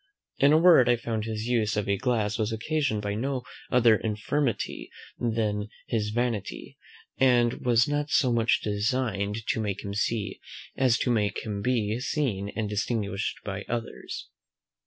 In 0.39 0.51
a 0.51 0.57
word, 0.57 0.89
I 0.89 0.95
found 0.95 1.25
his 1.25 1.45
use 1.45 1.77
of 1.77 1.87
a 1.87 1.95
glass 1.95 2.39
was 2.39 2.51
occasioned 2.51 3.03
by 3.03 3.13
no 3.13 3.43
other 3.69 3.95
infirmity 3.95 4.89
than 5.19 5.69
his 5.85 6.09
vanity, 6.09 6.79
and 7.19 7.63
was 7.63 7.87
not 7.87 8.09
so 8.09 8.33
much 8.33 8.61
designed 8.63 9.45
to 9.45 9.59
make 9.61 9.83
him 9.85 9.93
see, 9.93 10.39
as 10.75 10.97
to 10.97 11.11
make 11.11 11.45
him 11.45 11.61
be 11.61 11.99
seen 11.99 12.49
and 12.55 12.67
distinguished 12.67 13.41
by 13.43 13.63
others. 13.69 14.27